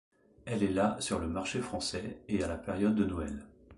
Elle 0.45 0.63
est 0.63 0.73
la 0.73 0.99
sur 0.99 1.19
le 1.19 1.27
marché 1.27 1.61
français 1.61 2.23
et 2.27 2.43
à 2.43 2.47
la 2.47 2.57
période 2.57 2.95
de 2.95 3.05
Noël. 3.05 3.45